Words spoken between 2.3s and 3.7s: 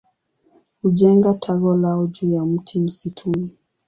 ya mti msituni.